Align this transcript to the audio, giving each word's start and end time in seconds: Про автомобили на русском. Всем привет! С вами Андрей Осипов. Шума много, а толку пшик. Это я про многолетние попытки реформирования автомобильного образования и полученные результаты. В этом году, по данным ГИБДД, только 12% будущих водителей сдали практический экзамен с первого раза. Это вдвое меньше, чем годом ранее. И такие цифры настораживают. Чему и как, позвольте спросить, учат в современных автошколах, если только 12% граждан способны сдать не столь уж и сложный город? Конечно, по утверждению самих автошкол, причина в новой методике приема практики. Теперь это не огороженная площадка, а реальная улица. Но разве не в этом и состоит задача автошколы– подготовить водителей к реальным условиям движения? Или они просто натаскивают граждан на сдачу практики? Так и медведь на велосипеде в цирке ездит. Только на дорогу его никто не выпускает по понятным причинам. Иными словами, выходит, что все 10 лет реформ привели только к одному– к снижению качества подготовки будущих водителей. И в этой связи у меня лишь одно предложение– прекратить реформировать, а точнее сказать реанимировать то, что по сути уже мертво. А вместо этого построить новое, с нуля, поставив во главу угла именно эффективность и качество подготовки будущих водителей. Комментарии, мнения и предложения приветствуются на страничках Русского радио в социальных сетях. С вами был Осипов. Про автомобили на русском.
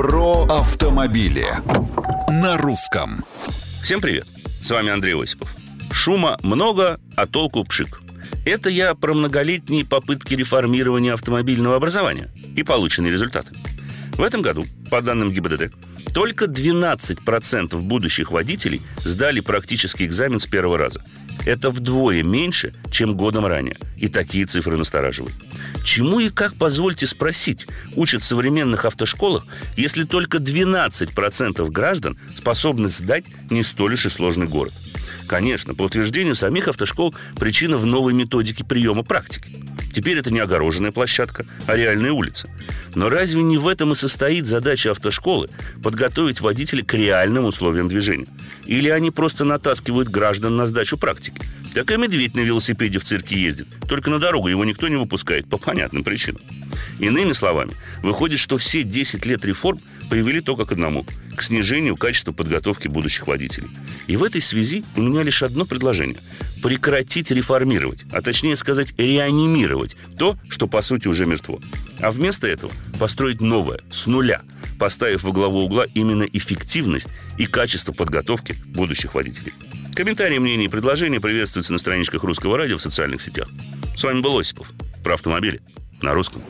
Про 0.00 0.46
автомобили 0.46 1.46
на 2.30 2.56
русском. 2.56 3.22
Всем 3.82 4.00
привет! 4.00 4.26
С 4.62 4.70
вами 4.70 4.88
Андрей 4.88 5.14
Осипов. 5.14 5.54
Шума 5.92 6.38
много, 6.42 6.98
а 7.16 7.26
толку 7.26 7.64
пшик. 7.64 8.00
Это 8.46 8.70
я 8.70 8.94
про 8.94 9.12
многолетние 9.12 9.84
попытки 9.84 10.32
реформирования 10.32 11.12
автомобильного 11.12 11.76
образования 11.76 12.30
и 12.56 12.62
полученные 12.62 13.12
результаты. 13.12 13.54
В 14.14 14.22
этом 14.22 14.40
году, 14.40 14.64
по 14.90 15.02
данным 15.02 15.32
ГИБДД, 15.32 15.70
только 16.14 16.46
12% 16.46 17.78
будущих 17.82 18.30
водителей 18.30 18.80
сдали 19.04 19.40
практический 19.40 20.06
экзамен 20.06 20.40
с 20.40 20.46
первого 20.46 20.78
раза. 20.78 21.04
Это 21.44 21.68
вдвое 21.68 22.22
меньше, 22.22 22.72
чем 22.90 23.16
годом 23.16 23.44
ранее. 23.44 23.76
И 23.98 24.08
такие 24.08 24.46
цифры 24.46 24.78
настораживают. 24.78 25.34
Чему 25.84 26.20
и 26.20 26.30
как, 26.30 26.54
позвольте 26.54 27.06
спросить, 27.06 27.66
учат 27.96 28.22
в 28.22 28.26
современных 28.26 28.84
автошколах, 28.84 29.46
если 29.76 30.04
только 30.04 30.38
12% 30.38 31.68
граждан 31.70 32.18
способны 32.36 32.88
сдать 32.88 33.26
не 33.50 33.62
столь 33.62 33.94
уж 33.94 34.06
и 34.06 34.08
сложный 34.08 34.46
город? 34.46 34.72
Конечно, 35.26 35.74
по 35.74 35.82
утверждению 35.82 36.34
самих 36.34 36.68
автошкол, 36.68 37.14
причина 37.36 37.76
в 37.76 37.86
новой 37.86 38.12
методике 38.12 38.64
приема 38.64 39.04
практики. 39.04 39.56
Теперь 39.92 40.18
это 40.18 40.30
не 40.30 40.38
огороженная 40.38 40.92
площадка, 40.92 41.44
а 41.66 41.76
реальная 41.76 42.12
улица. 42.12 42.48
Но 42.94 43.08
разве 43.08 43.42
не 43.42 43.58
в 43.58 43.68
этом 43.68 43.92
и 43.92 43.94
состоит 43.94 44.46
задача 44.46 44.92
автошколы– 44.92 45.48
подготовить 45.82 46.40
водителей 46.40 46.84
к 46.84 46.94
реальным 46.94 47.44
условиям 47.44 47.88
движения? 47.88 48.26
Или 48.66 48.88
они 48.88 49.10
просто 49.10 49.44
натаскивают 49.44 50.08
граждан 50.08 50.56
на 50.56 50.66
сдачу 50.66 50.96
практики? 50.96 51.42
Так 51.74 51.90
и 51.92 51.96
медведь 51.96 52.34
на 52.34 52.40
велосипеде 52.40 52.98
в 52.98 53.04
цирке 53.04 53.40
ездит. 53.40 53.68
Только 53.88 54.10
на 54.10 54.18
дорогу 54.18 54.48
его 54.48 54.64
никто 54.64 54.88
не 54.88 54.96
выпускает 54.96 55.48
по 55.48 55.56
понятным 55.56 56.02
причинам. 56.02 56.42
Иными 56.98 57.32
словами, 57.32 57.76
выходит, 58.02 58.38
что 58.38 58.58
все 58.58 58.82
10 58.82 59.24
лет 59.26 59.44
реформ 59.44 59.80
привели 60.08 60.40
только 60.40 60.66
к 60.66 60.72
одному– 60.72 61.06
к 61.36 61.42
снижению 61.42 61.96
качества 61.96 62.32
подготовки 62.32 62.88
будущих 62.88 63.26
водителей. 63.26 63.70
И 64.08 64.16
в 64.16 64.24
этой 64.24 64.40
связи 64.40 64.84
у 64.96 65.00
меня 65.00 65.22
лишь 65.22 65.42
одно 65.42 65.64
предложение– 65.64 66.20
прекратить 66.62 67.30
реформировать, 67.30 68.04
а 68.12 68.22
точнее 68.22 68.56
сказать 68.56 68.94
реанимировать 68.98 69.96
то, 70.18 70.36
что 70.48 70.66
по 70.66 70.82
сути 70.82 71.08
уже 71.08 71.26
мертво. 71.26 71.60
А 72.00 72.10
вместо 72.10 72.46
этого 72.46 72.72
построить 72.98 73.40
новое, 73.40 73.80
с 73.90 74.06
нуля, 74.06 74.42
поставив 74.78 75.22
во 75.22 75.32
главу 75.32 75.60
угла 75.60 75.86
именно 75.94 76.24
эффективность 76.24 77.08
и 77.38 77.46
качество 77.46 77.92
подготовки 77.92 78.56
будущих 78.66 79.14
водителей. 79.14 79.52
Комментарии, 79.94 80.38
мнения 80.38 80.66
и 80.66 80.68
предложения 80.68 81.20
приветствуются 81.20 81.72
на 81.72 81.78
страничках 81.78 82.24
Русского 82.24 82.56
радио 82.56 82.78
в 82.78 82.82
социальных 82.82 83.20
сетях. 83.20 83.48
С 83.96 84.04
вами 84.04 84.20
был 84.20 84.38
Осипов. 84.38 84.70
Про 85.02 85.14
автомобили 85.14 85.60
на 86.00 86.14
русском. 86.14 86.42